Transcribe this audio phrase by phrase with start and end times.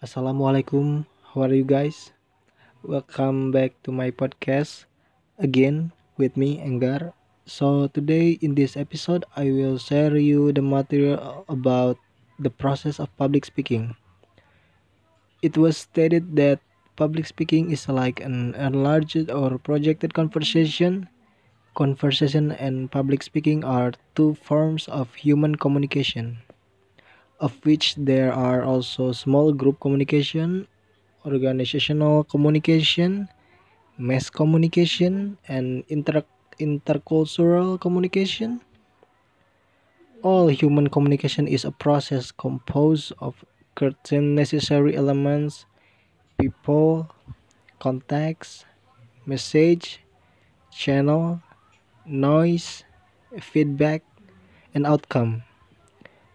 [0.00, 1.04] Assalamualaikum.
[1.28, 2.16] How are you guys?
[2.80, 4.88] Welcome back to my podcast
[5.36, 7.12] again with me Enggar.
[7.44, 12.00] So today in this episode I will share you the material about
[12.40, 13.92] the process of public speaking.
[15.44, 16.64] It was stated that
[16.96, 21.12] public speaking is like an enlarged or projected conversation.
[21.76, 26.40] Conversation and public speaking are two forms of human communication
[27.40, 30.68] of which there are also small group communication,
[31.24, 33.28] organizational communication,
[33.96, 36.22] mass communication, and inter
[36.60, 38.60] intercultural communication.
[40.22, 43.40] All human communication is a process composed of
[43.80, 45.64] certain necessary elements
[46.36, 47.08] people,
[47.80, 48.64] context,
[49.24, 50.00] message,
[50.72, 51.40] channel,
[52.04, 52.84] noise,
[53.40, 54.04] feedback,
[54.72, 55.44] and outcome.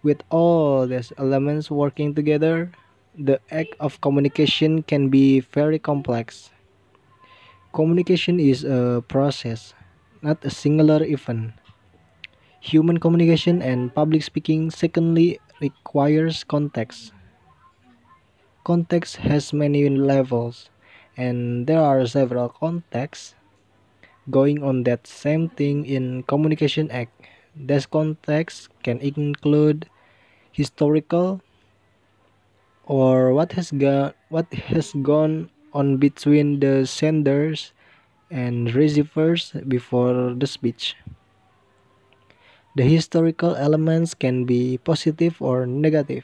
[0.05, 2.69] With all these elements working together,
[3.17, 6.53] the act of communication can be very complex.
[7.73, 9.73] Communication is a process,
[10.21, 11.57] not a singular event.
[12.61, 17.09] Human communication and public speaking, secondly, requires context.
[18.61, 20.69] Context has many levels,
[21.17, 23.33] and there are several contexts
[24.29, 27.09] going on that same thing in communication act.
[27.57, 29.89] This context can include
[30.55, 31.43] historical
[32.87, 37.75] or what has gone what has gone on between the senders
[38.31, 40.95] and receivers before the speech.
[42.75, 46.23] The historical elements can be positive or negative,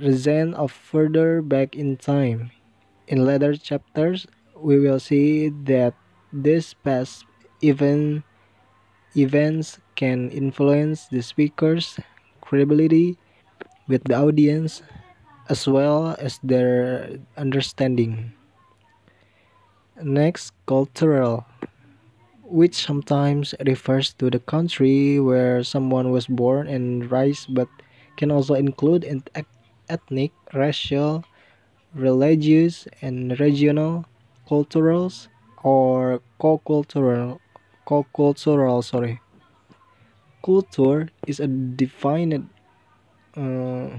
[0.00, 2.52] resent of further back in time.
[3.08, 5.96] In later chapters, we will see that
[6.32, 7.24] these past
[7.64, 8.24] event,
[9.16, 12.00] events can influence the speaker's
[12.48, 13.18] credibility
[13.88, 14.82] with the audience
[15.48, 18.32] as well as their understanding.
[20.02, 21.44] Next, cultural,
[22.44, 27.68] which sometimes refers to the country where someone was born and raised, but
[28.16, 29.04] can also include
[29.88, 31.24] ethnic, racial,
[31.94, 34.06] religious, and regional,
[34.48, 35.28] culturals,
[35.62, 37.40] or co-cultural,
[37.86, 38.82] co-cultural.
[38.82, 39.20] Sorry.
[40.42, 41.38] Culture is
[41.76, 42.48] defined
[43.36, 43.98] uh,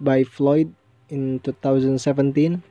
[0.00, 0.74] by Floyd
[1.08, 2.62] in 2017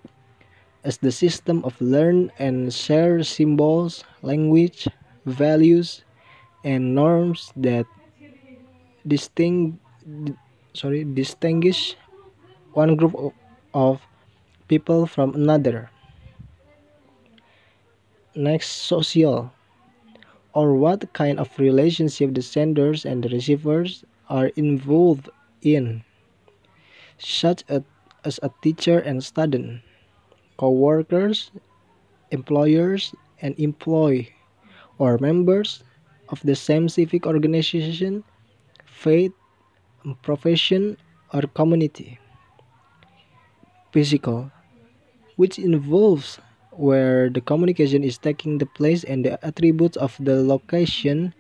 [0.84, 4.88] as the system of learn and share symbols, language,
[5.26, 6.04] values,
[6.64, 7.86] and norms that
[9.08, 9.78] distinct
[10.74, 11.96] sorry distinguish
[12.74, 13.16] one group
[13.74, 14.02] of
[14.68, 15.90] people from another.
[18.36, 19.55] Next, social
[20.56, 25.30] or what kind of relationship the senders and the receivers are involved
[25.62, 26.02] in,
[27.20, 29.82] such as a teacher and student,
[30.58, 31.52] co-workers,
[32.32, 34.32] employers and employee,
[34.98, 35.84] or members
[36.30, 38.24] of the same civic organization,
[38.86, 39.34] faith,
[40.24, 40.96] profession,
[41.34, 42.18] or community.
[43.92, 44.52] Physical,
[45.36, 46.40] which involves
[46.78, 51.34] where the communication is taking the place and the attributes of the location.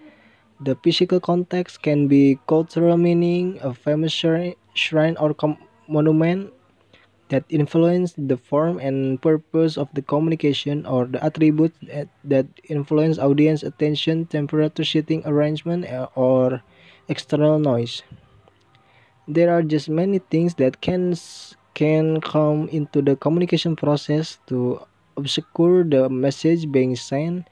[0.61, 5.35] The physical context can be cultural meaning, a famous shrine or
[5.87, 6.53] monument
[7.29, 11.77] that influence the form and purpose of the communication or the attributes
[12.23, 16.61] that, influence audience attention, temperature, seating arrangement, uh, or
[17.09, 18.03] external noise.
[19.27, 21.15] There are just many things that can
[21.73, 24.79] can come into the communication process to
[25.17, 27.47] obscure the message being sent.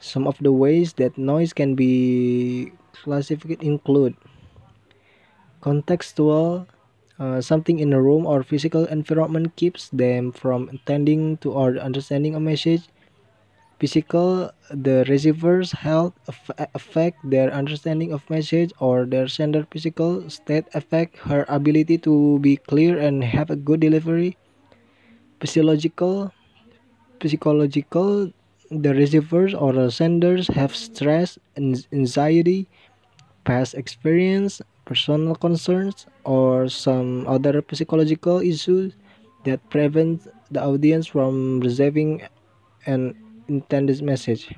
[0.00, 4.14] Some of the ways that noise can be classified include
[5.60, 6.66] contextual,
[7.18, 12.34] uh, something in a room or physical environment keeps them from attending to or understanding
[12.34, 12.86] a message.
[13.78, 16.12] Physical, the receiver's health
[16.74, 22.56] affect their understanding of message or their sender physical state affect her ability to be
[22.56, 24.36] clear and have a good delivery.
[25.38, 26.32] Physiological,
[27.24, 28.32] psychological
[28.70, 32.68] the receivers or senders have stress anxiety
[33.44, 38.92] past experience personal concerns or some other psychological issues
[39.44, 42.22] that prevent the audience from receiving
[42.86, 43.14] an
[43.48, 44.48] intended message.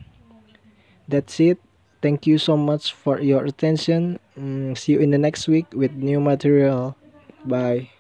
[1.09, 1.59] That's it.
[2.01, 4.19] Thank you so much for your attention.
[4.39, 6.97] Mm, see you in the next week with new material.
[7.45, 7.91] Bye